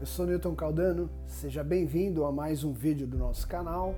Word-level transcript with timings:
Eu 0.00 0.06
sou 0.06 0.24
Newton 0.24 0.54
Caldano, 0.54 1.10
seja 1.26 1.62
bem-vindo 1.62 2.24
a 2.24 2.32
mais 2.32 2.64
um 2.64 2.72
vídeo 2.72 3.06
do 3.06 3.18
nosso 3.18 3.46
canal 3.46 3.94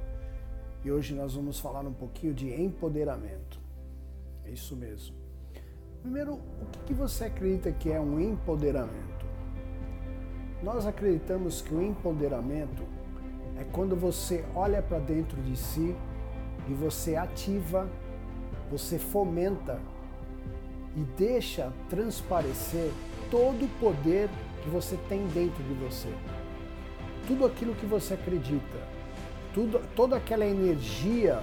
e 0.85 0.91
hoje 0.91 1.15
nós 1.15 1.35
vamos 1.37 1.61
falar 1.61 1.87
um 1.87 1.93
pouquinho 1.93 2.35
de 2.35 2.53
empoderamento. 2.61 3.61
É 4.45 4.51
isso 4.51 4.75
mesmo. 4.75 5.15
Primeiro, 6.03 6.33
o 6.33 6.85
que 6.85 6.93
você 6.93 7.27
acredita 7.27 7.71
que 7.71 7.89
é 7.89 8.01
um 8.01 8.19
empoderamento? 8.19 9.25
Nós 10.61 10.89
acreditamos 10.89 11.63
que 11.63 11.73
o 11.73 11.81
empoderamento 11.81 12.83
é 13.57 13.63
quando 13.63 13.95
você 13.95 14.45
olha 14.57 14.83
para 14.83 14.99
dentro 14.99 15.41
de 15.41 15.57
si 15.57 15.95
e 16.69 16.75
você 16.75 17.15
ativa, 17.15 17.89
você 18.69 18.99
fomenta 18.99 19.79
e 20.97 21.05
deixa 21.17 21.73
transparecer 21.89 22.91
todo 23.31 23.67
o 23.67 23.69
poder 23.79 24.29
que 24.63 24.71
você 24.71 24.97
tem 25.09 25.27
dentro 25.29 25.63
de 25.63 25.75
você. 25.75 26.09
Tudo 27.27 27.47
aquilo 27.47 27.75
que 27.75 27.87
você 27.87 28.15
acredita, 28.15 28.79
tudo, 29.55 29.81
toda 29.95 30.17
aquela 30.17 30.47
energia 30.47 31.43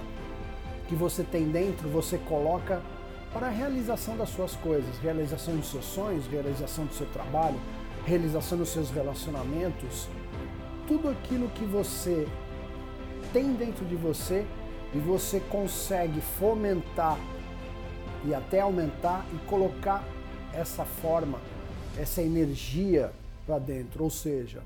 que 0.88 0.94
você 0.94 1.22
tem 1.22 1.44
dentro, 1.50 1.88
você 1.88 2.18
coloca 2.18 2.82
para 3.32 3.46
a 3.46 3.50
realização 3.50 4.16
das 4.16 4.30
suas 4.30 4.56
coisas, 4.56 4.98
realização 4.98 5.56
dos 5.56 5.70
seus 5.70 5.84
sonhos, 5.84 6.26
realização 6.26 6.84
do 6.84 6.92
seu 6.92 7.06
trabalho, 7.06 7.58
realização 8.04 8.58
dos 8.58 8.70
seus 8.70 8.90
relacionamentos. 8.90 10.08
Tudo 10.88 11.08
aquilo 11.08 11.48
que 11.50 11.64
você 11.64 12.26
tem 13.32 13.54
dentro 13.54 13.84
de 13.84 13.94
você 13.94 14.44
e 14.92 14.98
você 14.98 15.40
consegue 15.48 16.20
fomentar 16.20 17.16
e 18.24 18.34
até 18.34 18.60
aumentar 18.60 19.24
e 19.32 19.38
colocar 19.48 20.04
essa 20.52 20.84
forma, 20.84 21.38
essa 21.98 22.22
energia 22.22 23.12
para 23.46 23.58
dentro, 23.58 24.04
ou 24.04 24.10
seja, 24.10 24.62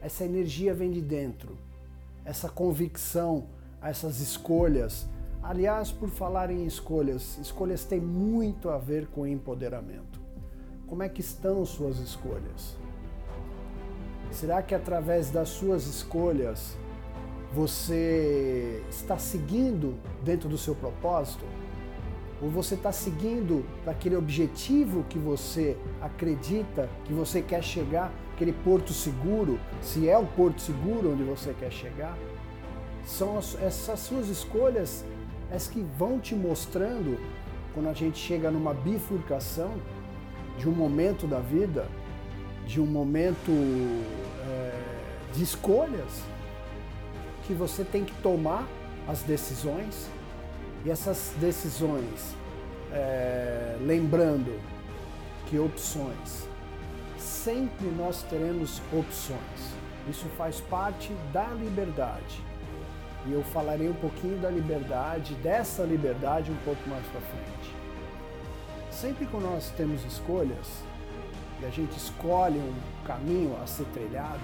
essa 0.00 0.24
energia 0.24 0.72
vem 0.74 0.90
de 0.90 1.00
dentro, 1.00 1.56
essa 2.24 2.48
convicção, 2.48 3.46
essas 3.82 4.20
escolhas. 4.20 5.06
Aliás, 5.42 5.90
por 5.90 6.08
falar 6.08 6.50
em 6.50 6.66
escolhas, 6.66 7.38
escolhas 7.38 7.84
têm 7.84 8.00
muito 8.00 8.70
a 8.70 8.78
ver 8.78 9.06
com 9.08 9.26
empoderamento. 9.26 10.20
Como 10.86 11.02
é 11.02 11.08
que 11.08 11.20
estão 11.20 11.64
suas 11.66 11.98
escolhas? 11.98 12.76
Será 14.30 14.62
que 14.62 14.74
através 14.74 15.30
das 15.30 15.48
suas 15.48 15.86
escolhas 15.86 16.76
você 17.52 18.82
está 18.90 19.18
seguindo 19.18 19.98
dentro 20.22 20.48
do 20.48 20.58
seu 20.58 20.74
propósito? 20.74 21.44
Ou 22.40 22.48
você 22.48 22.74
está 22.74 22.92
seguindo 22.92 23.64
aquele 23.86 24.14
objetivo 24.14 25.04
que 25.08 25.18
você 25.18 25.76
acredita 26.00 26.88
que 27.04 27.12
você 27.12 27.42
quer 27.42 27.62
chegar, 27.62 28.12
aquele 28.34 28.52
porto 28.52 28.92
seguro, 28.92 29.58
se 29.82 30.08
é 30.08 30.16
o 30.16 30.24
porto 30.24 30.60
seguro 30.60 31.12
onde 31.12 31.24
você 31.24 31.52
quer 31.58 31.72
chegar? 31.72 32.16
São 33.04 33.38
as, 33.38 33.60
essas 33.60 34.00
suas 34.00 34.28
escolhas 34.28 35.04
as 35.50 35.66
que 35.66 35.80
vão 35.98 36.20
te 36.20 36.34
mostrando 36.34 37.18
quando 37.74 37.88
a 37.88 37.94
gente 37.94 38.18
chega 38.18 38.50
numa 38.50 38.74
bifurcação 38.74 39.74
de 40.58 40.68
um 40.68 40.72
momento 40.72 41.26
da 41.26 41.38
vida, 41.38 41.86
de 42.66 42.80
um 42.80 42.86
momento 42.86 43.50
é, 44.46 44.80
de 45.32 45.42
escolhas, 45.42 46.22
que 47.46 47.54
você 47.54 47.82
tem 47.82 48.04
que 48.04 48.12
tomar 48.22 48.66
as 49.06 49.22
decisões 49.22 50.08
e 50.84 50.90
essas 50.90 51.32
decisões, 51.40 52.34
é, 52.92 53.76
lembrando 53.80 54.58
que 55.46 55.58
opções, 55.58 56.46
sempre 57.18 57.86
nós 57.88 58.22
teremos 58.24 58.80
opções. 58.92 59.74
Isso 60.08 60.26
faz 60.36 60.60
parte 60.60 61.12
da 61.32 61.48
liberdade. 61.48 62.42
E 63.26 63.32
eu 63.32 63.42
falarei 63.42 63.88
um 63.88 63.94
pouquinho 63.94 64.38
da 64.38 64.50
liberdade, 64.50 65.34
dessa 65.34 65.82
liberdade 65.82 66.50
um 66.50 66.56
pouco 66.64 66.88
mais 66.88 67.04
para 67.06 67.20
frente. 67.20 67.74
Sempre 68.90 69.26
que 69.26 69.36
nós 69.36 69.70
temos 69.76 70.04
escolhas, 70.04 70.82
e 71.60 71.66
a 71.66 71.70
gente 71.70 71.96
escolhe 71.96 72.58
um 72.58 72.74
caminho 73.04 73.56
a 73.62 73.66
ser 73.66 73.84
trilhado, 73.86 74.40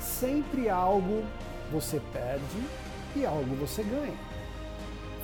sempre 0.00 0.68
algo 0.68 1.22
você 1.70 2.00
perde 2.12 2.62
e 3.14 3.26
algo 3.26 3.54
você 3.56 3.82
ganha 3.82 4.33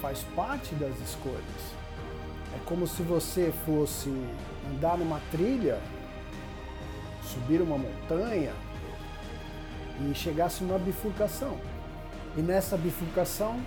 faz 0.01 0.23
parte 0.35 0.75
das 0.75 0.99
escolhas. 1.01 1.81
É 2.55 2.59
como 2.65 2.87
se 2.87 3.03
você 3.03 3.53
fosse 3.65 4.11
andar 4.71 4.99
numa 4.99 5.21
trilha, 5.31 5.79
subir 7.23 7.61
uma 7.61 7.79
montanha 7.79 8.53
e 10.01 10.15
chegasse 10.15 10.65
numa 10.65 10.79
bifurcação. 10.79 11.57
E 12.37 12.41
nessa 12.41 12.77
bifurcação 12.77 13.61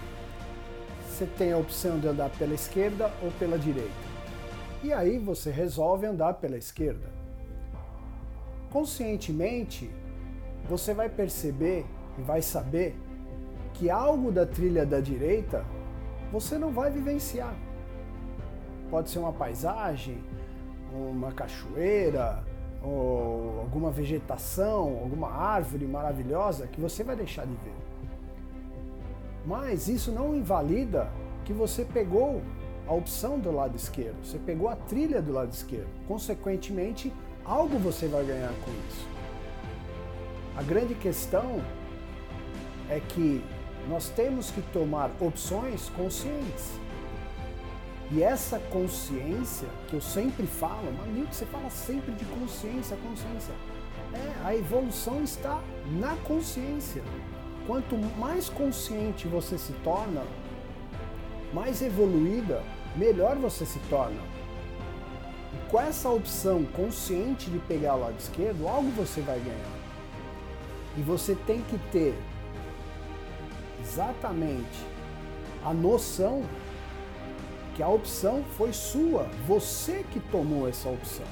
você 1.08 1.26
tem 1.26 1.52
a 1.54 1.58
opção 1.58 2.00
de 2.00 2.08
andar 2.08 2.30
pela 2.32 2.54
esquerda 2.54 3.12
ou 3.22 3.32
pela 3.32 3.58
direita. 3.58 3.92
E 4.84 4.92
aí 4.92 5.18
você 5.18 5.52
resolve 5.52 6.06
andar 6.06 6.34
pela 6.36 6.58
esquerda. 6.58 7.08
Conscientemente, 8.72 9.90
você 10.68 10.94
vai 10.94 11.08
perceber 11.08 11.86
e 12.18 12.22
vai 12.22 12.42
saber 12.42 12.96
que 13.74 13.90
algo 13.90 14.32
da 14.32 14.46
trilha 14.46 14.86
da 14.86 15.00
direita 15.00 15.64
você 16.34 16.58
não 16.58 16.72
vai 16.72 16.90
vivenciar. 16.90 17.54
Pode 18.90 19.12
ser 19.12 19.20
uma 19.20 19.32
paisagem, 19.32 20.18
uma 20.92 21.32
cachoeira, 21.32 22.44
ou 22.82 23.60
alguma 23.60 23.92
vegetação, 23.92 24.98
alguma 25.04 25.32
árvore 25.32 25.86
maravilhosa 25.86 26.66
que 26.66 26.82
você 26.82 27.04
vai 27.04 27.16
deixar 27.16 27.46
de 27.46 27.54
ver. 27.64 27.76
Mas 29.46 29.88
isso 29.88 30.12
não 30.12 30.36
invalida 30.36 31.08
que 31.46 31.54
você 31.54 31.86
pegou 31.86 32.42
a 32.88 32.94
opção 32.94 33.40
do 33.40 33.52
lado 33.52 33.76
esquerdo, 33.76 34.26
você 34.26 34.40
pegou 34.40 34.68
a 34.68 34.76
trilha 34.76 35.22
do 35.22 35.32
lado 35.32 35.52
esquerdo. 35.52 35.88
Consequentemente, 36.08 37.14
algo 37.46 37.78
você 37.78 38.08
vai 38.08 38.26
ganhar 38.26 38.54
com 38.66 38.72
isso. 38.90 39.08
A 40.58 40.64
grande 40.64 40.96
questão 40.96 41.62
é 42.90 43.00
que 43.00 43.44
nós 43.88 44.10
temos 44.10 44.50
que 44.52 44.62
tomar 44.74 45.12
opções 45.20 45.90
conscientes. 45.90 46.72
E 48.12 48.22
essa 48.22 48.60
consciência, 48.60 49.68
que 49.88 49.96
eu 49.96 50.02
sempre 50.02 50.46
falo, 50.46 50.92
Manil, 50.94 51.26
você 51.32 51.46
fala 51.46 51.70
sempre 51.70 52.12
de 52.12 52.26
consciência, 52.26 52.96
consciência. 52.98 53.54
É, 54.14 54.48
a 54.48 54.56
evolução 54.56 55.24
está 55.24 55.60
na 56.00 56.16
consciência. 56.18 57.02
Quanto 57.66 57.98
mais 58.20 58.50
consciente 58.50 59.28
você 59.28 59.58
se 59.58 59.74
torna, 59.84 60.22
mais 61.54 61.82
evoluída, 61.82 62.62
melhor 62.96 63.36
você 63.38 63.66
se 63.66 63.80
torna. 63.90 64.22
E 65.54 65.72
com 65.72 65.80
essa 65.80 66.10
opção 66.10 66.64
consciente 66.66 67.50
de 67.50 67.58
pegar 67.60 67.96
o 67.96 68.02
lado 68.02 68.20
esquerdo, 68.20 68.68
algo 68.68 68.90
você 68.92 69.22
vai 69.22 69.40
ganhar. 69.40 69.80
E 70.98 71.02
você 71.02 71.36
tem 71.48 71.62
que 71.62 71.80
ter 71.92 72.16
exatamente 73.94 74.86
a 75.64 75.74
noção 75.74 76.44
que 77.76 77.84
a 77.84 77.88
opção 77.88 78.44
foi 78.58 78.74
sua, 78.74 79.28
você 79.48 80.04
que 80.12 80.20
tomou 80.20 80.68
essa 80.68 80.90
opção. 80.90 81.26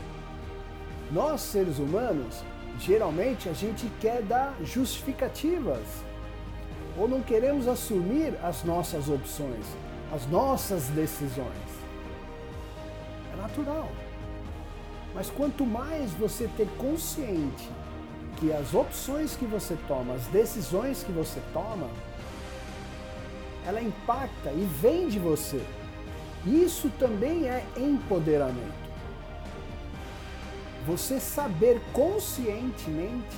Nós, 1.11 1.41
seres 1.41 1.77
humanos, 1.77 2.43
geralmente 2.79 3.49
a 3.49 3.53
gente 3.53 3.91
quer 3.99 4.21
dar 4.21 4.55
justificativas 4.63 5.83
ou 6.97 7.07
não 7.07 7.21
queremos 7.21 7.67
assumir 7.67 8.33
as 8.43 8.63
nossas 8.63 9.09
opções, 9.09 9.65
as 10.13 10.25
nossas 10.27 10.87
decisões. 10.87 11.71
É 13.33 13.41
natural. 13.41 13.89
Mas 15.13 15.29
quanto 15.29 15.65
mais 15.65 16.11
você 16.11 16.49
ter 16.55 16.67
consciente 16.77 17.69
que 18.37 18.51
as 18.51 18.73
opções 18.73 19.35
que 19.35 19.45
você 19.45 19.77
toma, 19.87 20.13
as 20.13 20.25
decisões 20.27 21.03
que 21.03 21.11
você 21.11 21.41
toma, 21.53 21.87
ela 23.65 23.81
impacta 23.81 24.51
e 24.51 24.67
vem 24.81 25.07
de 25.07 25.19
você. 25.19 25.61
Isso 26.45 26.89
também 26.97 27.47
é 27.47 27.63
empoderamento. 27.77 28.81
Você 30.87 31.19
saber 31.19 31.79
conscientemente 31.93 33.37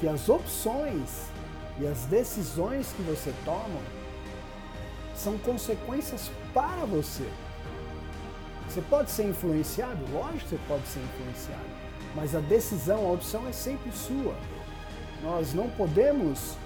que 0.00 0.08
as 0.08 0.28
opções 0.28 1.28
e 1.78 1.86
as 1.86 2.04
decisões 2.06 2.92
que 2.92 3.02
você 3.02 3.32
toma 3.44 3.80
são 5.14 5.38
consequências 5.38 6.30
para 6.52 6.84
você. 6.84 7.28
Você 8.68 8.82
pode 8.82 9.10
ser 9.10 9.28
influenciado? 9.28 9.98
Lógico 10.12 10.38
que 10.40 10.48
você 10.48 10.60
pode 10.66 10.86
ser 10.88 11.00
influenciado. 11.00 11.64
Mas 12.14 12.34
a 12.34 12.40
decisão, 12.40 13.06
a 13.06 13.12
opção 13.12 13.46
é 13.46 13.52
sempre 13.52 13.92
sua. 13.92 14.34
Nós 15.22 15.54
não 15.54 15.68
podemos 15.70 16.56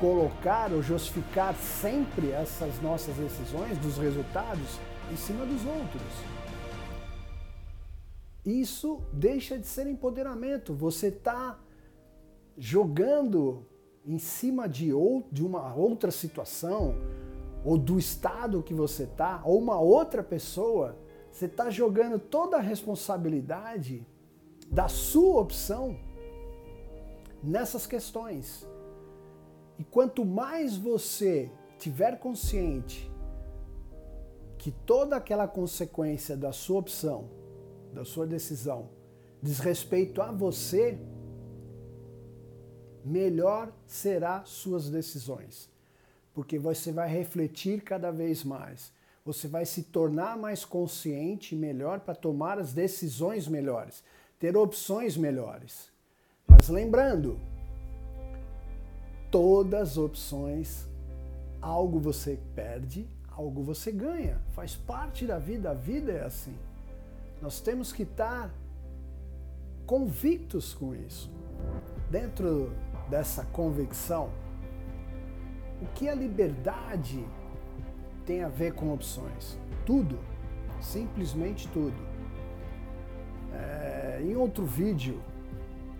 colocar 0.00 0.72
ou 0.72 0.82
justificar 0.82 1.54
sempre 1.54 2.30
essas 2.30 2.80
nossas 2.80 3.14
decisões, 3.16 3.76
dos 3.78 3.98
resultados, 3.98 4.80
em 5.12 5.16
cima 5.16 5.44
dos 5.44 5.64
outros. 5.66 6.02
isso 8.44 9.02
deixa 9.12 9.58
de 9.58 9.66
ser 9.66 9.86
empoderamento. 9.86 10.74
Você 10.74 11.08
está 11.08 11.58
jogando 12.56 13.66
em 14.04 14.18
cima 14.18 14.66
de, 14.66 14.92
ou, 14.92 15.28
de 15.30 15.44
uma 15.44 15.74
outra 15.74 16.10
situação, 16.10 16.94
ou 17.62 17.76
do 17.76 17.98
estado 17.98 18.62
que 18.62 18.72
você 18.72 19.02
está, 19.02 19.42
ou 19.44 19.58
uma 19.58 19.78
outra 19.78 20.22
pessoa, 20.22 20.96
você 21.30 21.44
está 21.44 21.68
jogando 21.68 22.18
toda 22.18 22.56
a 22.56 22.60
responsabilidade 22.60 24.06
da 24.70 24.88
sua 24.88 25.40
opção 25.40 25.96
nessas 27.42 27.86
questões. 27.86 28.66
E 29.80 29.84
quanto 29.84 30.26
mais 30.26 30.76
você 30.76 31.50
tiver 31.78 32.18
consciente 32.18 33.10
que 34.58 34.70
toda 34.70 35.16
aquela 35.16 35.48
consequência 35.48 36.36
da 36.36 36.52
sua 36.52 36.80
opção, 36.80 37.30
da 37.90 38.04
sua 38.04 38.26
decisão, 38.26 38.90
diz 39.42 39.58
respeito 39.58 40.20
a 40.20 40.30
você, 40.30 40.98
melhor 43.02 43.72
será 43.86 44.44
suas 44.44 44.90
decisões. 44.90 45.70
Porque 46.34 46.58
você 46.58 46.92
vai 46.92 47.08
refletir 47.08 47.80
cada 47.80 48.10
vez 48.10 48.44
mais. 48.44 48.92
Você 49.24 49.48
vai 49.48 49.64
se 49.64 49.84
tornar 49.84 50.36
mais 50.36 50.62
consciente 50.62 51.54
e 51.54 51.58
melhor 51.58 52.00
para 52.00 52.14
tomar 52.14 52.58
as 52.58 52.74
decisões 52.74 53.48
melhores, 53.48 54.04
ter 54.38 54.58
opções 54.58 55.16
melhores. 55.16 55.90
Mas 56.46 56.68
lembrando, 56.68 57.40
todas 59.30 59.90
as 59.90 59.98
opções, 59.98 60.88
algo 61.60 61.98
você 61.98 62.38
perde, 62.54 63.06
algo 63.30 63.62
você 63.62 63.92
ganha. 63.92 64.40
Faz 64.54 64.74
parte 64.74 65.26
da 65.26 65.38
vida, 65.38 65.70
a 65.70 65.74
vida 65.74 66.12
é 66.12 66.24
assim. 66.24 66.54
Nós 67.40 67.60
temos 67.60 67.92
que 67.92 68.02
estar 68.02 68.50
convictos 69.86 70.74
com 70.74 70.94
isso. 70.94 71.30
Dentro 72.10 72.72
dessa 73.08 73.44
convicção, 73.46 74.30
o 75.80 75.86
que 75.94 76.08
a 76.08 76.14
liberdade 76.14 77.24
tem 78.26 78.42
a 78.42 78.48
ver 78.48 78.74
com 78.74 78.92
opções? 78.92 79.56
Tudo, 79.86 80.18
simplesmente 80.80 81.68
tudo. 81.68 81.96
É, 83.52 84.20
em 84.22 84.36
outro 84.36 84.64
vídeo, 84.64 85.20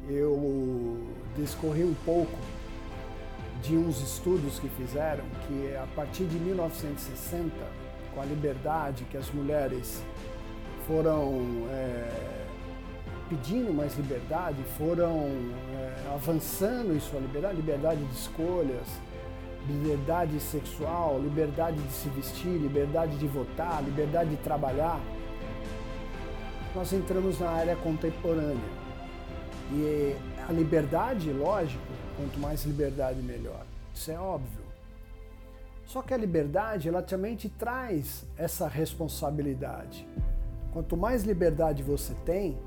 eu 0.09 0.99
discorri 1.37 1.85
um 1.85 1.95
pouco 2.05 2.37
de 3.63 3.77
uns 3.77 4.01
estudos 4.01 4.59
que 4.59 4.69
fizeram 4.69 5.25
que 5.47 5.77
a 5.77 5.87
partir 5.95 6.25
de 6.25 6.39
1960, 6.39 7.51
com 8.15 8.21
a 8.21 8.25
liberdade 8.25 9.05
que 9.11 9.17
as 9.17 9.31
mulheres 9.31 10.03
foram 10.87 11.67
é, 11.71 12.47
pedindo 13.29 13.73
mais 13.73 13.97
liberdade, 13.97 14.59
foram 14.77 15.29
é, 15.75 16.15
avançando 16.15 16.95
em 16.95 17.01
sua 17.01 17.21
liberdade, 17.21 17.57
liberdade 17.57 18.05
de 18.05 18.15
escolhas, 18.15 18.87
liberdade 19.69 20.41
sexual, 20.41 21.21
liberdade 21.21 21.77
de 21.77 21.93
se 21.93 22.09
vestir, 22.09 22.59
liberdade 22.59 23.17
de 23.17 23.27
votar, 23.27 23.83
liberdade 23.85 24.31
de 24.31 24.37
trabalhar, 24.39 25.01
nós 26.75 26.93
entramos 26.93 27.39
na 27.39 27.51
área 27.51 27.77
contemporânea. 27.77 28.81
E 29.73 30.17
a 30.51 30.53
liberdade, 30.53 31.33
lógico, 31.33 31.81
quanto 32.17 32.41
mais 32.41 32.65
liberdade, 32.65 33.23
melhor. 33.23 33.65
Isso 33.95 34.11
é 34.11 34.19
óbvio. 34.19 34.65
Só 35.87 36.03
que 36.03 36.13
a 36.13 36.17
liberdade, 36.17 36.89
ela 36.89 37.03
também 37.03 37.37
te 37.37 37.49
traz 37.49 38.27
essa 38.37 38.67
responsabilidade. 38.67 40.07
Quanto 40.73 40.97
mais 40.97 41.23
liberdade 41.23 41.85
você 41.85 42.15
tem, 42.27 42.59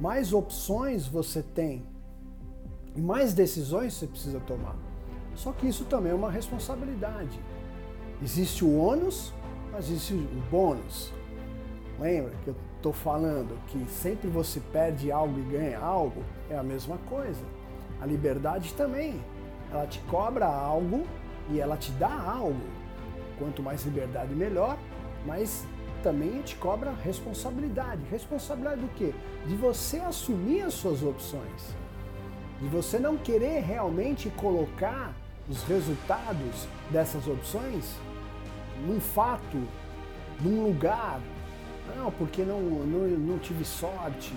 mais 0.00 0.32
opções 0.32 1.08
você 1.08 1.42
tem 1.42 1.84
e 2.94 3.00
mais 3.00 3.34
decisões 3.34 3.94
você 3.94 4.06
precisa 4.06 4.38
tomar. 4.40 4.76
Só 5.34 5.52
que 5.52 5.66
isso 5.66 5.84
também 5.86 6.12
é 6.12 6.14
uma 6.14 6.30
responsabilidade. 6.30 7.40
Existe 8.22 8.64
o 8.64 8.78
ônus, 8.78 9.34
mas 9.72 9.86
existe 9.86 10.14
o 10.14 10.50
bônus. 10.50 11.12
Lembra 11.98 12.32
que 12.44 12.48
eu 12.48 12.56
estou 12.78 12.92
falando 12.92 13.58
que 13.66 13.84
sempre 13.90 14.28
você 14.28 14.60
perde 14.72 15.12
algo 15.12 15.38
e 15.38 15.42
ganha 15.42 15.78
algo? 15.78 16.22
É 16.48 16.56
a 16.56 16.62
mesma 16.62 16.96
coisa. 17.08 17.44
A 18.00 18.06
liberdade 18.06 18.72
também. 18.74 19.20
Ela 19.70 19.86
te 19.86 19.98
cobra 20.02 20.46
algo 20.46 21.04
e 21.50 21.60
ela 21.60 21.76
te 21.76 21.90
dá 21.92 22.10
algo. 22.10 22.60
Quanto 23.38 23.62
mais 23.62 23.84
liberdade, 23.84 24.34
melhor, 24.34 24.78
mas 25.26 25.66
também 26.02 26.40
te 26.42 26.56
cobra 26.56 26.92
responsabilidade. 27.04 28.00
Responsabilidade 28.10 28.80
do 28.80 28.88
quê? 28.94 29.12
De 29.46 29.54
você 29.56 29.98
assumir 29.98 30.62
as 30.62 30.74
suas 30.74 31.02
opções. 31.02 31.76
De 32.60 32.68
você 32.68 32.98
não 32.98 33.16
querer 33.16 33.60
realmente 33.60 34.30
colocar 34.30 35.12
os 35.48 35.62
resultados 35.64 36.66
dessas 36.90 37.26
opções 37.26 37.96
num 38.86 39.00
fato, 39.00 39.58
num 40.40 40.64
lugar. 40.64 41.20
Não, 41.96 42.10
porque 42.12 42.42
não, 42.42 42.60
não, 42.60 43.08
não 43.08 43.38
tive 43.38 43.64
sorte, 43.64 44.32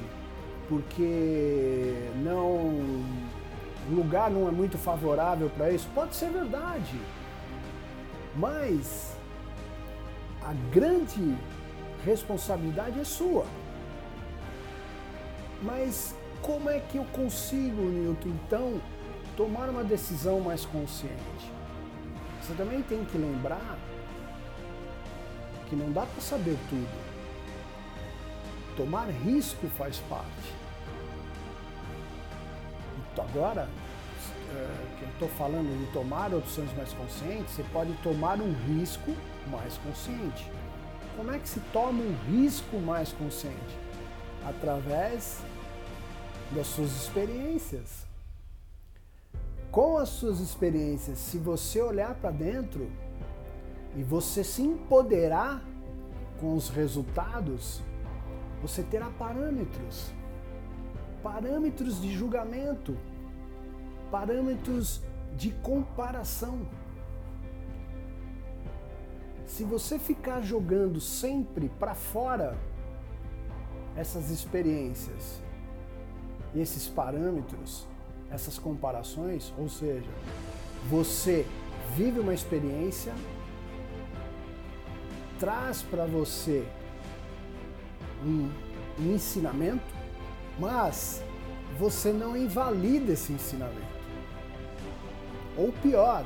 porque 0.68 2.10
não 2.24 3.02
o 3.90 3.96
lugar 3.96 4.30
não 4.30 4.48
é 4.48 4.52
muito 4.52 4.78
favorável 4.78 5.50
para 5.50 5.72
isso. 5.72 5.88
Pode 5.94 6.16
ser 6.16 6.30
verdade. 6.30 7.00
Mas 8.36 9.16
a 10.44 10.54
grande 10.72 11.36
responsabilidade 12.06 13.00
é 13.00 13.04
sua. 13.04 13.46
Mas 15.62 16.16
como 16.42 16.70
é 16.70 16.80
que 16.80 16.98
eu 16.98 17.06
consigo, 17.06 17.82
Newton, 17.82 18.30
então, 18.30 18.82
tomar 19.38 19.70
uma 19.70 19.84
decisão 19.84 20.40
mais 20.40 20.66
consciente? 20.66 21.52
Você 22.42 22.54
também 22.54 22.82
tem 22.82 23.06
que 23.06 23.18
lembrar 23.18 23.78
que 25.70 25.76
não 25.76 25.92
dá 25.92 26.06
para 26.06 26.22
saber 26.22 26.58
tudo. 26.70 27.01
Tomar 28.76 29.10
risco 29.10 29.68
faz 29.78 29.98
parte. 30.10 30.62
Agora, 33.18 33.68
é, 34.52 34.98
que 34.98 35.04
eu 35.04 35.10
estou 35.10 35.30
falando 35.30 35.78
de 35.78 35.92
tomar 35.94 36.34
opções 36.34 36.74
mais 36.76 36.92
conscientes, 36.94 37.54
você 37.54 37.64
pode 37.72 37.94
tomar 38.04 38.40
um 38.40 38.54
risco 38.68 39.16
mais 39.50 39.78
consciente. 39.78 40.50
Como 41.16 41.32
é 41.32 41.40
que 41.40 41.48
se 41.48 41.60
toma 41.72 42.02
um 42.02 42.16
risco 42.32 42.78
mais 42.78 43.12
consciente? 43.12 43.78
Através 44.46 45.42
das 46.52 46.68
suas 46.68 46.92
experiências. 46.92 48.06
Com 49.72 49.98
as 49.98 50.10
suas 50.10 50.40
experiências, 50.40 51.18
se 51.18 51.38
você 51.38 51.82
olhar 51.82 52.16
para 52.16 52.32
dentro 52.32 52.90
e 53.96 54.04
você 54.04 54.44
se 54.44 54.62
empoderar 54.62 55.62
com 56.40 56.56
os 56.56 56.70
resultados, 56.70 57.82
você 58.62 58.84
terá 58.84 59.10
parâmetros 59.18 60.12
parâmetros 61.22 62.02
de 62.02 62.12
julgamento, 62.12 62.98
parâmetros 64.10 65.04
de 65.38 65.52
comparação. 65.52 66.68
Se 69.46 69.64
você 69.64 70.00
ficar 70.00 70.42
jogando 70.42 71.00
sempre 71.00 71.70
para 71.78 71.94
fora 71.94 72.58
essas 73.96 74.32
experiências 74.32 75.40
esses 76.56 76.88
parâmetros, 76.88 77.88
essas 78.30 78.58
comparações, 78.60 79.54
ou 79.58 79.70
seja, 79.70 80.10
você 80.90 81.46
vive 81.96 82.20
uma 82.20 82.34
experiência, 82.34 83.14
traz 85.40 85.82
para 85.82 86.06
você 86.06 86.68
um, 88.26 88.50
um 89.00 89.14
ensinamento, 89.14 89.84
mas 90.60 91.22
você 91.80 92.12
não 92.12 92.36
invalida 92.36 93.14
esse 93.14 93.34
ensinamento. 93.34 93.92
Ou 95.58 95.72
pior, 95.72 96.24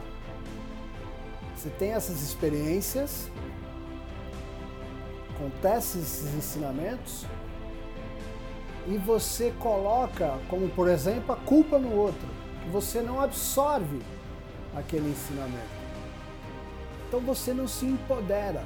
você 1.55 1.69
tem 1.69 1.93
essas 1.93 2.21
experiências, 2.21 3.29
acontecem 5.35 6.01
esses 6.01 6.33
ensinamentos 6.35 7.25
e 8.87 8.97
você 8.97 9.51
coloca, 9.59 10.37
como 10.47 10.69
por 10.69 10.87
exemplo, 10.87 11.33
a 11.33 11.37
culpa 11.37 11.79
no 11.79 11.93
outro. 11.95 12.27
Você 12.71 13.01
não 13.01 13.21
absorve 13.21 14.01
aquele 14.75 15.09
ensinamento. 15.09 15.85
Então 17.07 17.19
você 17.19 17.53
não 17.53 17.67
se 17.67 17.85
empodera. 17.85 18.63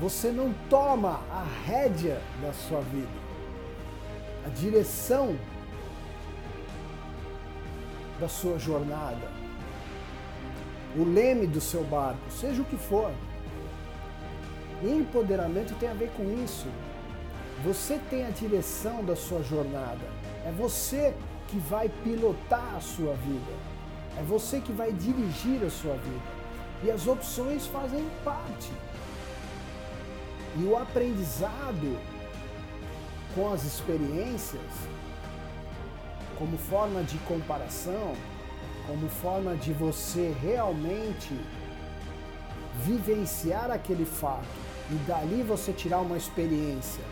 Você 0.00 0.30
não 0.30 0.54
toma 0.70 1.20
a 1.30 1.44
rédea 1.66 2.20
da 2.40 2.52
sua 2.52 2.80
vida 2.80 3.28
a 4.48 4.50
direção 4.50 5.36
da 8.18 8.28
sua 8.28 8.58
jornada, 8.58 9.30
o 10.96 11.04
leme 11.04 11.46
do 11.46 11.60
seu 11.60 11.84
barco, 11.84 12.30
seja 12.30 12.62
o 12.62 12.64
que 12.64 12.76
for. 12.76 13.12
Empoderamento 14.82 15.74
tem 15.78 15.88
a 15.90 15.92
ver 15.92 16.10
com 16.16 16.24
isso. 16.42 16.66
Você 17.64 18.00
tem 18.08 18.24
a 18.24 18.30
direção 18.30 19.04
da 19.04 19.14
sua 19.14 19.42
jornada. 19.42 20.00
É 20.46 20.52
você 20.52 21.14
que 21.48 21.58
vai 21.58 21.90
pilotar 22.02 22.76
a 22.76 22.80
sua 22.80 23.14
vida. 23.14 23.52
É 24.18 24.22
você 24.22 24.60
que 24.60 24.72
vai 24.72 24.92
dirigir 24.92 25.62
a 25.64 25.70
sua 25.70 25.94
vida. 25.94 26.38
E 26.84 26.90
as 26.90 27.06
opções 27.06 27.66
fazem 27.66 28.04
parte. 28.24 28.72
E 30.58 30.64
o 30.64 30.76
aprendizado 30.76 31.98
com 33.34 33.52
as 33.52 33.64
experiências, 33.64 34.60
como 36.36 36.58
forma 36.58 37.02
de 37.02 37.16
comparação, 37.18 38.14
como 38.86 39.08
forma 39.08 39.54
de 39.54 39.72
você 39.72 40.34
realmente 40.42 41.38
vivenciar 42.84 43.70
aquele 43.70 44.04
fato 44.04 44.46
e 44.90 44.94
dali 45.06 45.42
você 45.42 45.72
tirar 45.72 46.00
uma 46.00 46.16
experiência 46.16 47.04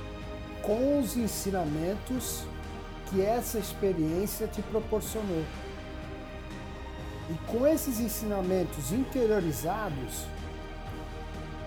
com 0.63 0.99
os 0.99 1.17
ensinamentos 1.17 2.45
que 3.09 3.23
essa 3.23 3.59
experiência 3.59 4.49
te 4.49 4.61
proporcionou. 4.63 5.45
E 7.31 7.35
com 7.51 7.67
esses 7.67 8.01
ensinamentos 8.01 8.91
interiorizados, 8.91 10.25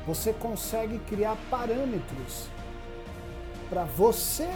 você 0.06 0.34
consegue 0.34 1.00
criar 1.00 1.38
parâmetros 1.50 2.48
para 3.70 3.84
você 3.84 4.50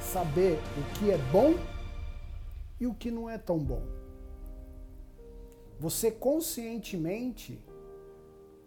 saber 0.00 0.58
o 0.76 0.98
que 0.98 1.10
é 1.10 1.18
bom 1.18 1.54
e 2.80 2.86
o 2.86 2.94
que 2.94 3.10
não 3.10 3.28
é 3.28 3.36
tão 3.36 3.58
bom. 3.58 3.82
Você 5.80 6.10
conscientemente 6.10 7.58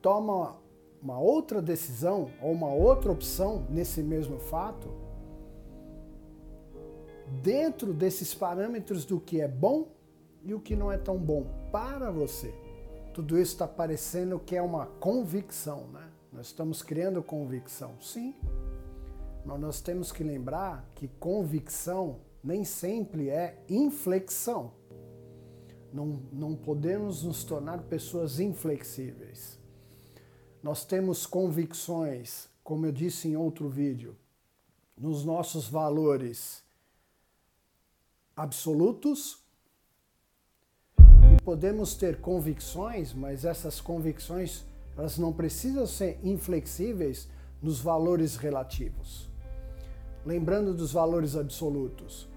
toma 0.02 0.58
uma 1.02 1.20
outra 1.20 1.62
decisão 1.62 2.32
ou 2.42 2.52
uma 2.52 2.72
outra 2.72 3.12
opção 3.12 3.66
nesse 3.70 4.02
mesmo 4.02 4.40
fato 4.40 4.88
dentro 7.42 7.94
desses 7.94 8.34
parâmetros 8.34 9.06
do 9.06 9.20
que 9.20 9.40
é 9.40 9.48
bom 9.48 9.88
e 10.44 10.54
o 10.54 10.60
que 10.60 10.76
não 10.76 10.92
é 10.92 10.98
tão 10.98 11.18
bom 11.18 11.46
para 11.72 12.12
você. 12.12 12.54
Tudo 13.14 13.38
isso 13.38 13.54
está 13.54 13.68
parecendo 13.68 14.40
que 14.40 14.56
é 14.56 14.62
uma 14.62 14.86
convicção, 14.86 15.88
né? 15.88 16.10
Nós 16.32 16.48
estamos 16.48 16.82
criando 16.82 17.22
convicção, 17.22 18.00
sim. 18.00 18.34
Mas 19.46 19.60
nós 19.60 19.82
temos 19.82 20.12
que 20.12 20.24
lembrar 20.24 20.90
que 20.96 21.08
convicção 21.20 22.20
nem 22.42 22.64
sempre 22.64 23.30
é 23.30 23.62
inflexão. 23.68 24.72
Não, 25.92 26.22
não 26.32 26.56
podemos 26.56 27.24
nos 27.24 27.44
tornar 27.44 27.82
pessoas 27.84 28.40
inflexíveis. 28.40 29.60
Nós 30.64 30.86
temos 30.86 31.26
convicções, 31.26 32.48
como 32.64 32.86
eu 32.86 32.94
disse 32.94 33.28
em 33.28 33.36
outro 33.36 33.68
vídeo, 33.68 34.16
nos 34.98 35.26
nossos 35.26 35.68
valores 35.68 36.64
absolutos 38.36 39.41
podemos 41.44 41.96
ter 41.96 42.20
convicções, 42.20 43.14
mas 43.14 43.46
essas 43.46 43.80
convicções 43.82 44.64
elas 44.98 45.18
não 45.18 45.32
precisam 45.32 45.88
ser 45.88 46.20
inflexíveis 46.24 47.28
nos 47.62 47.80
valores 47.80 48.36
relativos. 48.36 49.30
Lembrando 50.26 50.74
dos 50.74 50.92
valores 50.92 51.36
absolutos. 51.36 52.28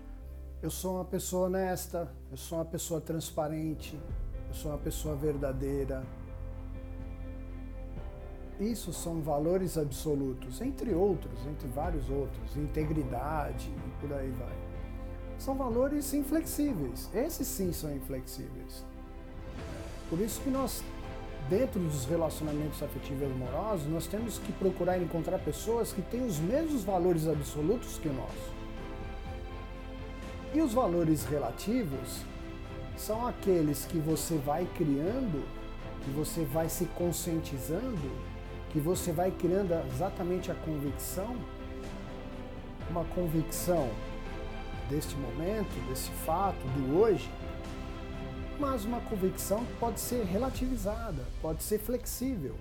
Eu 0.63 0.71
sou 0.71 0.95
uma 0.95 1.05
pessoa 1.05 1.47
honesta, 1.47 2.11
eu 2.31 2.37
sou 2.37 2.59
uma 2.59 2.65
pessoa 2.65 3.01
transparente, 3.01 3.99
eu 4.49 4.55
sou 4.55 4.71
uma 4.71 4.79
pessoa 4.79 5.15
verdadeira, 5.15 6.03
isso 8.61 8.93
são 8.93 9.21
valores 9.21 9.77
absolutos, 9.77 10.61
entre 10.61 10.95
outros, 10.95 11.45
entre 11.47 11.67
vários 11.69 12.09
outros, 12.09 12.57
integridade 12.57 13.69
e 13.69 14.01
por 14.01 14.13
aí 14.13 14.31
vai. 14.31 14.57
São 15.39 15.57
valores 15.57 16.15
inflexíveis. 16.15 17.11
Esses 17.13 17.49
sim 17.49 17.73
são 17.73 17.93
inflexíveis. 17.93 18.85
Por 20.09 20.21
isso 20.21 20.41
que 20.41 20.51
nós, 20.51 20.83
dentro 21.49 21.81
dos 21.81 22.05
relacionamentos 22.05 22.83
afetivos 22.83 23.23
e 23.23 23.25
amorosos, 23.25 23.87
nós 23.87 24.07
temos 24.07 24.39
que 24.39 24.53
procurar 24.53 24.99
encontrar 24.99 25.39
pessoas 25.39 25.93
que 25.93 26.03
têm 26.03 26.25
os 26.25 26.39
mesmos 26.39 26.85
valores 26.85 27.27
absolutos 27.27 27.99
que 27.99 28.09
nós. 28.09 28.55
E 30.55 30.61
os 30.61 30.73
valores 30.73 31.25
relativos 31.25 32.21
são 32.97 33.27
aqueles 33.27 33.85
que 33.87 33.99
você 33.99 34.37
vai 34.37 34.69
criando, 34.77 35.45
que 36.05 36.11
você 36.11 36.45
vai 36.45 36.69
se 36.69 36.85
conscientizando 36.87 38.35
que 38.75 38.81
você 38.81 39.13
vai 39.13 39.31
criando 39.31 39.73
exatamente 39.87 40.51
a 40.51 40.55
convicção, 40.57 41.37
uma 42.91 43.05
convicção 43.15 43.89
deste 44.91 45.15
momento, 45.15 45.73
desse 45.89 46.11
fato, 46.27 46.59
do 46.77 46.99
hoje, 46.99 47.31
mas 48.59 48.85
uma 48.85 49.01
convicção 49.01 49.65
pode 49.79 50.01
ser 50.01 50.25
relativizada, 50.25 51.23
pode 51.41 51.63
ser 51.63 51.79
flexível. 51.79 52.55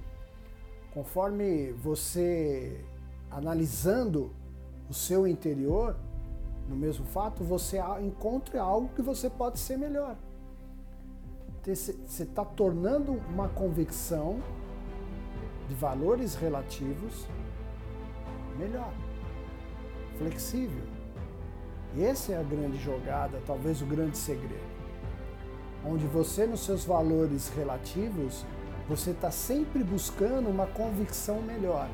Conforme 0.93 1.71
você 1.73 2.83
analisando 3.29 4.31
o 4.89 4.93
seu 4.93 5.27
interior, 5.27 5.95
no 6.67 6.75
mesmo 6.75 7.05
fato, 7.05 7.43
você 7.43 7.79
encontra 8.01 8.61
algo 8.61 8.89
que 8.95 9.01
você 9.01 9.29
pode 9.29 9.59
ser 9.59 9.77
melhor. 9.77 10.15
Você 11.63 12.23
está 12.23 12.43
tornando 12.43 13.13
uma 13.29 13.47
convicção 13.49 14.41
de 15.67 15.75
valores 15.75 16.35
relativos 16.35 17.25
melhor, 18.57 18.93
flexível. 20.17 20.83
E 21.95 22.03
essa 22.03 22.33
é 22.33 22.39
a 22.39 22.43
grande 22.43 22.77
jogada, 22.77 23.41
talvez 23.45 23.81
o 23.81 23.85
grande 23.85 24.17
segredo. 24.17 24.82
Onde 25.85 26.05
você, 26.07 26.45
nos 26.45 26.61
seus 26.61 26.85
valores 26.85 27.49
relativos, 27.49 28.45
você 28.87 29.11
está 29.11 29.31
sempre 29.31 29.83
buscando 29.83 30.49
uma 30.49 30.65
convicção 30.65 31.41
melhor, 31.41 31.89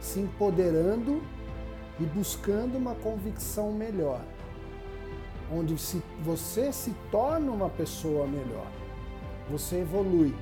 se 0.00 0.20
empoderando 0.20 1.22
e 1.98 2.04
buscando 2.04 2.76
uma 2.76 2.94
convicção 2.94 3.72
melhor, 3.72 4.20
onde 5.52 5.76
se, 5.78 6.02
você 6.22 6.72
se 6.72 6.94
torna 7.10 7.50
uma 7.50 7.68
pessoa 7.68 8.26
melhor, 8.26 8.66
você 9.50 9.80
evolui. 9.80 10.34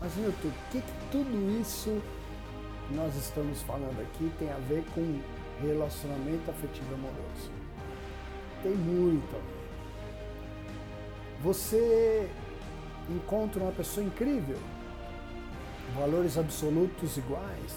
Mas, 0.00 0.14
Milton, 0.16 0.48
o 0.48 0.70
que, 0.70 0.80
que 0.80 0.92
tudo 1.10 1.60
isso 1.60 2.00
que 2.86 2.94
nós 2.94 3.14
estamos 3.16 3.60
falando 3.62 4.00
aqui 4.00 4.32
tem 4.38 4.50
a 4.50 4.58
ver 4.68 4.84
com 4.94 5.20
relacionamento 5.60 6.50
afetivo 6.50 6.94
amoroso? 6.94 7.50
Tem 8.62 8.74
muito 8.74 9.36
a 9.36 9.38
ver. 9.38 9.57
Você 11.42 12.28
encontra 13.08 13.62
uma 13.62 13.70
pessoa 13.70 14.04
incrível, 14.04 14.58
valores 15.96 16.36
absolutos 16.36 17.16
iguais, 17.16 17.74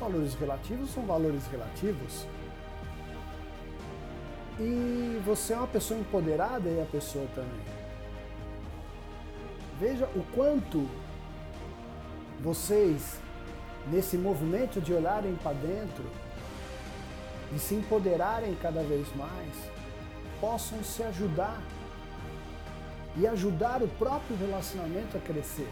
valores 0.00 0.34
relativos 0.34 0.90
são 0.90 1.04
valores 1.04 1.46
relativos. 1.48 2.26
E 4.58 5.20
você 5.24 5.52
é 5.52 5.56
uma 5.56 5.66
pessoa 5.66 6.00
empoderada 6.00 6.68
e 6.68 6.80
a 6.80 6.86
pessoa 6.86 7.26
também. 7.34 7.78
Veja 9.78 10.06
o 10.16 10.24
quanto 10.34 10.88
vocês, 12.40 13.20
nesse 13.92 14.16
movimento 14.16 14.80
de 14.80 14.94
olharem 14.94 15.36
para 15.36 15.52
dentro, 15.52 16.04
de 17.52 17.58
se 17.58 17.74
empoderarem 17.74 18.56
cada 18.56 18.82
vez 18.82 19.06
mais, 19.14 19.54
possam 20.40 20.82
se 20.82 21.02
ajudar 21.02 21.62
e 23.16 23.26
ajudar 23.26 23.82
o 23.82 23.88
próprio 23.88 24.36
relacionamento 24.36 25.16
a 25.16 25.20
crescer, 25.20 25.68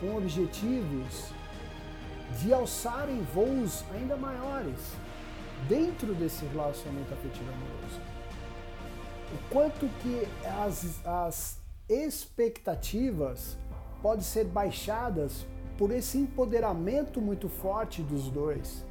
com 0.00 0.16
objetivos 0.16 1.32
de 2.40 2.52
alçarem 2.52 3.22
voos 3.34 3.84
ainda 3.92 4.16
maiores 4.16 4.92
dentro 5.68 6.14
desse 6.14 6.44
relacionamento 6.46 7.12
afetivo 7.12 7.50
amoroso. 7.52 8.00
O 9.32 9.50
quanto 9.50 9.88
que 10.00 10.26
as, 10.62 11.04
as 11.04 11.58
expectativas 11.88 13.56
podem 14.02 14.22
ser 14.22 14.44
baixadas 14.44 15.46
por 15.78 15.90
esse 15.90 16.18
empoderamento 16.18 17.20
muito 17.20 17.48
forte 17.48 18.02
dos 18.02 18.28
dois. 18.28 18.84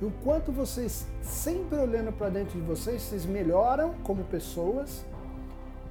E 0.00 0.04
o 0.04 0.10
quanto 0.24 0.50
vocês, 0.50 1.06
sempre 1.22 1.78
olhando 1.78 2.12
para 2.12 2.28
dentro 2.28 2.58
de 2.58 2.66
vocês, 2.66 3.02
vocês 3.02 3.24
melhoram 3.24 3.94
como 4.02 4.24
pessoas 4.24 5.04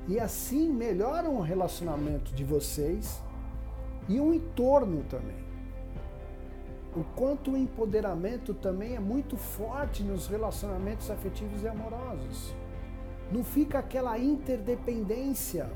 e 0.08 0.20
assim 0.20 0.70
melhoram 0.70 1.38
o 1.38 1.42
relacionamento 1.42 2.34
de 2.34 2.44
vocês 2.44 3.22
e 4.10 4.20
o 4.20 4.34
entorno 4.34 5.04
também. 5.10 5.44
O 6.96 7.04
quanto 7.16 7.52
o 7.52 7.58
empoderamento 7.58 8.54
também 8.54 8.96
é 8.96 9.00
muito 9.00 9.36
forte 9.36 10.04
nos 10.04 10.28
relacionamentos 10.28 11.10
afetivos 11.10 11.64
e 11.64 11.68
amorosos. 11.68 12.54
Não 13.32 13.44
fica 13.44 13.80
aquela 13.80 14.20
interdependência 14.20 15.70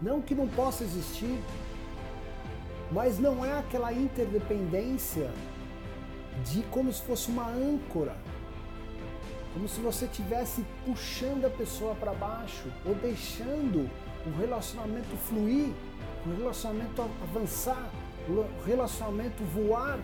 não 0.00 0.22
que 0.22 0.34
não 0.34 0.46
possa 0.46 0.84
existir, 0.84 1.40
mas 2.90 3.18
não 3.18 3.44
é 3.44 3.58
aquela 3.58 3.92
interdependência 3.92 5.30
de 6.44 6.62
como 6.70 6.92
se 6.92 7.02
fosse 7.02 7.28
uma 7.28 7.48
âncora. 7.48 8.16
Como 9.58 9.68
se 9.68 9.80
você 9.80 10.04
estivesse 10.04 10.64
puxando 10.86 11.44
a 11.44 11.50
pessoa 11.50 11.92
para 11.96 12.12
baixo 12.12 12.68
ou 12.86 12.94
deixando 12.94 13.90
o 14.24 14.38
relacionamento 14.38 15.16
fluir, 15.16 15.72
o 16.24 16.36
relacionamento 16.36 17.02
avançar, 17.02 17.90
o 18.28 18.46
relacionamento 18.64 19.42
voar 19.52 19.98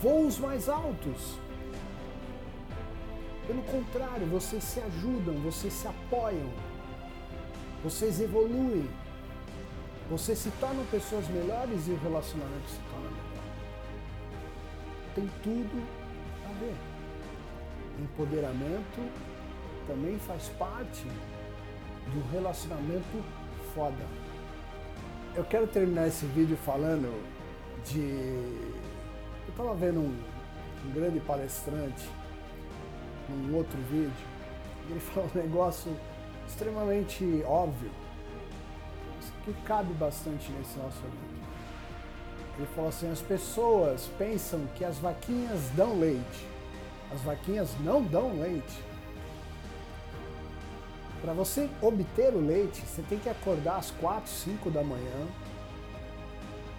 voos 0.00 0.38
mais 0.38 0.68
altos. 0.68 1.36
Pelo 3.48 3.62
contrário, 3.62 4.24
vocês 4.28 4.62
se 4.62 4.78
ajudam, 4.78 5.34
vocês 5.40 5.72
se 5.72 5.88
apoiam, 5.88 6.48
vocês 7.82 8.20
evoluem, 8.20 8.88
vocês 10.08 10.38
se 10.38 10.50
tornam 10.60 10.84
pessoas 10.92 11.26
melhores 11.26 11.88
e 11.88 11.90
o 11.90 11.96
relacionamento 11.96 12.68
se 12.68 12.78
torna 12.88 13.10
melhor. 13.10 13.44
Tem 15.16 15.28
tudo 15.42 15.82
a 16.48 16.52
ver. 16.60 16.93
Empoderamento 17.98 19.10
também 19.86 20.18
faz 20.18 20.48
parte 20.58 21.06
do 22.12 22.32
relacionamento 22.32 23.24
foda. 23.74 24.04
Eu 25.34 25.44
quero 25.44 25.66
terminar 25.66 26.06
esse 26.06 26.26
vídeo 26.26 26.56
falando 26.56 27.12
de. 27.84 28.00
Eu 28.00 29.50
estava 29.50 29.74
vendo 29.74 30.00
um, 30.00 30.16
um 30.86 30.92
grande 30.92 31.20
palestrante 31.20 32.08
num 33.28 33.56
outro 33.56 33.78
vídeo, 33.90 34.12
e 34.88 34.92
ele 34.92 35.00
falou 35.12 35.30
um 35.34 35.38
negócio 35.38 35.92
extremamente 36.46 37.42
óbvio, 37.46 37.90
que 39.44 39.52
cabe 39.64 39.92
bastante 39.94 40.50
nesse 40.52 40.78
nosso 40.78 41.00
vídeo. 41.02 41.44
Ele 42.56 42.66
falou 42.74 42.88
assim: 42.88 43.10
as 43.10 43.20
pessoas 43.20 44.08
pensam 44.18 44.66
que 44.76 44.84
as 44.84 44.98
vaquinhas 44.98 45.60
dão 45.76 45.98
leite. 45.98 46.53
As 47.12 47.20
vaquinhas 47.20 47.70
não 47.80 48.02
dão 48.02 48.40
leite. 48.40 48.82
Para 51.20 51.32
você 51.32 51.70
obter 51.80 52.34
o 52.34 52.40
leite, 52.40 52.82
você 52.82 53.02
tem 53.02 53.18
que 53.18 53.28
acordar 53.28 53.76
às 53.76 53.90
4, 53.92 54.30
5 54.30 54.70
da 54.70 54.82
manhã. 54.82 55.26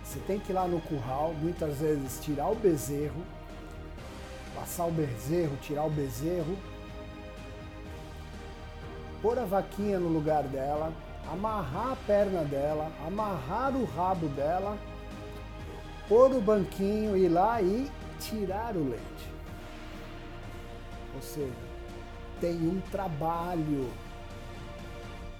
Você 0.03 0.19
tem 0.19 0.39
que 0.39 0.51
ir 0.51 0.53
lá 0.53 0.67
no 0.67 0.79
curral, 0.81 1.33
muitas 1.33 1.79
vezes 1.79 2.23
tirar 2.23 2.49
o 2.49 2.55
bezerro, 2.55 3.23
passar 4.53 4.85
o 4.85 4.91
bezerro, 4.91 5.57
tirar 5.57 5.83
o 5.85 5.89
bezerro, 5.89 6.55
pôr 9.19 9.39
a 9.39 9.45
vaquinha 9.45 9.99
no 9.99 10.09
lugar 10.09 10.43
dela, 10.43 10.93
amarrar 11.31 11.93
a 11.93 11.95
perna 11.95 12.43
dela, 12.43 12.91
amarrar 13.07 13.75
o 13.75 13.83
rabo 13.83 14.27
dela, 14.27 14.77
pôr 16.07 16.31
o 16.31 16.39
banquinho, 16.39 17.17
ir 17.17 17.29
lá 17.29 17.59
e 17.63 17.89
tirar 18.19 18.75
o 18.75 18.89
leite. 18.89 19.34
Seja, 21.21 21.53
tem 22.39 22.67
um 22.67 22.79
trabalho 22.91 23.89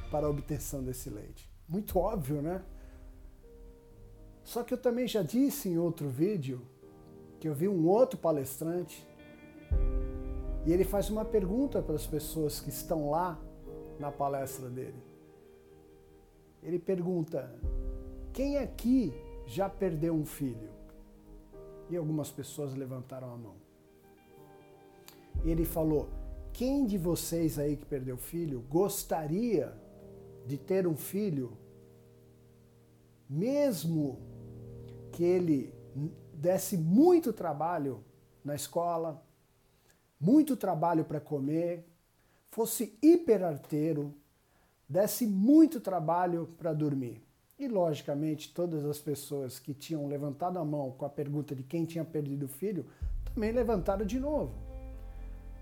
para 0.10 0.27
a 0.27 0.29
obtenção 0.29 0.84
desse 0.84 1.10
leite. 1.10 1.50
Muito 1.67 2.00
óbvio, 2.00 2.41
né? 2.41 2.63
Só 4.44 4.63
que 4.63 4.74
eu 4.74 4.77
também 4.77 5.08
já 5.08 5.24
disse 5.24 5.70
em 5.70 5.77
outro 5.77 6.08
vídeo 6.08 6.62
que 7.39 7.48
eu 7.48 7.53
vi 7.53 7.67
um 7.67 7.88
outro 7.88 8.17
palestrante 8.17 9.05
e 10.65 10.72
ele 10.72 10.84
faz 10.84 11.10
uma 11.10 11.25
pergunta 11.25 11.82
para 11.82 11.96
as 11.96 12.08
pessoas 12.08 12.60
que 12.60 12.70
estão 12.70 13.10
lá 13.10 13.39
na 14.00 14.12
palestra 14.12 14.70
dele. 14.70 15.01
Ele 16.63 16.79
pergunta: 16.79 17.53
quem 18.34 18.58
aqui 18.58 19.13
já 19.46 19.70
perdeu 19.70 20.13
um 20.13 20.25
filho? 20.25 20.70
E 21.89 21.96
algumas 21.96 22.32
pessoas 22.32 22.74
levantaram 22.74 23.32
a 23.32 23.38
mão. 23.38 23.65
Ele 25.44 25.65
falou: 25.65 26.10
quem 26.53 26.86
de 26.86 26.98
vocês 26.98 27.60
aí 27.60 27.75
que 27.75 27.86
perdeu 27.86 28.18
filho 28.18 28.62
gostaria 28.70 29.74
de 30.46 30.57
ter 30.57 30.88
um 30.88 30.96
filho, 30.96 31.57
mesmo 33.29 34.20
que 35.12 35.24
ele 35.24 35.74
desse 36.33 36.77
muito 36.77 37.33
trabalho 37.33 38.03
na 38.44 38.55
escola, 38.55 39.25
muito 40.20 40.55
trabalho 40.55 41.03
para 41.03 41.20
comer, 41.20 41.86
fosse 42.51 42.98
hiperarteiro, 43.01 44.14
desse 44.88 45.25
muito 45.25 45.79
trabalho 45.79 46.48
para 46.57 46.74
dormir. 46.74 47.22
E, 47.57 47.68
logicamente, 47.68 48.53
todas 48.53 48.86
as 48.86 49.00
pessoas 49.00 49.60
que 49.60 49.74
tinham 49.74 50.07
levantado 50.07 50.60
a 50.60 50.66
mão 50.66 50.92
com 50.92 51.05
a 51.05 51.10
pergunta 51.10 51.55
de 51.55 51.64
quem 51.64 51.86
tinha 51.86 52.03
perdido 52.03 52.46
o 52.46 52.50
filho 52.50 52.86
também 53.24 53.51
levantaram 53.51 54.05
de 54.05 54.20
novo. 54.20 54.65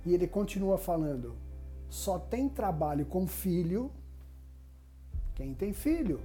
E 0.06 0.14
ele 0.14 0.28
continua 0.28 0.78
falando: 0.78 1.36
só 1.90 2.20
tem 2.20 2.50
trabalho 2.50 3.06
com 3.06 3.28
filho 3.28 3.92
quem 5.36 5.54
tem 5.54 5.74
filho. 5.74 6.22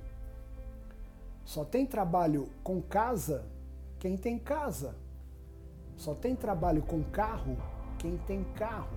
Só 1.45 1.65
tem 1.65 1.87
trabalho 1.87 2.49
com 2.63 2.81
casa 2.83 3.45
quem 3.99 4.17
tem 4.17 4.39
casa. 4.39 4.95
Só 5.97 6.15
tem 6.15 6.37
trabalho 6.37 6.83
com 6.83 7.03
carro 7.03 7.57
quem 7.99 8.17
tem 8.19 8.45
carro. 8.55 8.97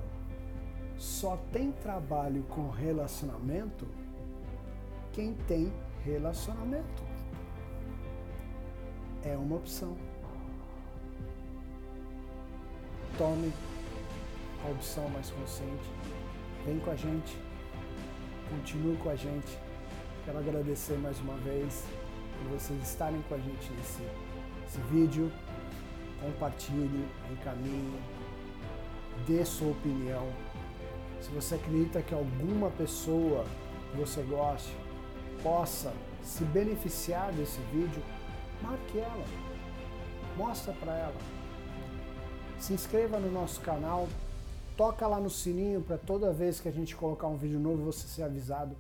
Só 0.97 1.37
tem 1.51 1.71
trabalho 1.71 2.43
com 2.43 2.69
relacionamento 2.69 3.87
quem 5.11 5.33
tem 5.47 5.71
relacionamento. 6.03 7.03
É 9.23 9.35
uma 9.37 9.57
opção. 9.57 9.95
Tome 13.17 13.51
a 14.65 14.69
opção 14.69 15.09
mais 15.09 15.29
consciente. 15.29 15.89
Vem 16.65 16.79
com 16.79 16.91
a 16.91 16.95
gente. 16.95 17.37
Continue 18.49 18.97
com 18.97 19.09
a 19.09 19.15
gente. 19.15 19.57
Quero 20.25 20.37
agradecer 20.37 20.97
mais 20.97 21.19
uma 21.19 21.35
vez 21.37 21.83
por 22.37 22.59
vocês 22.59 22.81
estarem 22.83 23.21
com 23.27 23.35
a 23.35 23.37
gente 23.37 23.71
nesse, 23.71 24.01
nesse 24.61 24.79
vídeo. 24.91 25.31
Compartilhe, 26.21 27.07
encaminhe, 27.31 27.99
dê 29.27 29.43
sua 29.43 29.71
opinião. 29.71 30.29
Se 31.21 31.29
você 31.29 31.55
acredita 31.55 32.01
que 32.01 32.13
alguma 32.13 32.69
pessoa 32.71 33.45
que 33.91 33.97
você 33.97 34.21
goste 34.23 34.71
possa 35.41 35.91
se 36.23 36.43
beneficiar 36.43 37.31
desse 37.31 37.59
vídeo, 37.71 38.03
marque 38.61 38.99
ela, 38.99 39.25
mostra 40.37 40.73
para 40.73 40.93
ela. 40.93 41.21
Se 42.59 42.73
inscreva 42.73 43.19
no 43.19 43.31
nosso 43.31 43.59
canal, 43.61 44.07
toca 44.81 45.05
lá 45.05 45.19
no 45.19 45.29
sininho 45.29 45.79
para 45.79 45.95
toda 45.95 46.33
vez 46.33 46.59
que 46.59 46.67
a 46.67 46.71
gente 46.71 46.95
colocar 46.95 47.27
um 47.27 47.37
vídeo 47.37 47.59
novo 47.59 47.83
você 47.83 48.07
ser 48.07 48.23
avisado. 48.23 48.75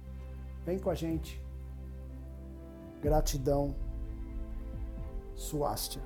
Vem 0.65 0.79
com 0.79 0.89
a 0.89 0.95
gente. 0.95 1.39
Gratidão. 3.03 3.75
Suástia. 5.35 6.01